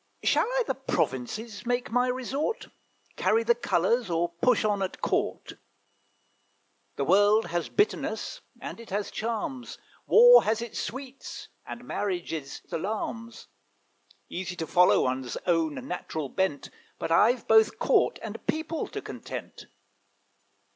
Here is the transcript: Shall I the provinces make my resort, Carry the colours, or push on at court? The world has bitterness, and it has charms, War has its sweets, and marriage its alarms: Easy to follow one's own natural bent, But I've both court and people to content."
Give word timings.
Shall 0.23 0.47
I 0.47 0.63
the 0.65 0.73
provinces 0.73 1.63
make 1.63 1.91
my 1.91 2.07
resort, 2.07 2.69
Carry 3.17 3.43
the 3.43 3.53
colours, 3.53 4.09
or 4.09 4.29
push 4.29 4.65
on 4.65 4.81
at 4.81 4.99
court? 4.99 5.59
The 6.95 7.05
world 7.05 7.45
has 7.49 7.69
bitterness, 7.69 8.41
and 8.59 8.79
it 8.79 8.89
has 8.89 9.11
charms, 9.11 9.77
War 10.07 10.43
has 10.43 10.59
its 10.59 10.79
sweets, 10.79 11.49
and 11.67 11.83
marriage 11.85 12.33
its 12.33 12.63
alarms: 12.73 13.47
Easy 14.27 14.55
to 14.55 14.65
follow 14.65 15.03
one's 15.03 15.37
own 15.45 15.75
natural 15.87 16.29
bent, 16.29 16.71
But 16.97 17.11
I've 17.11 17.47
both 17.47 17.77
court 17.77 18.17
and 18.23 18.43
people 18.47 18.87
to 18.87 19.03
content." 19.03 19.67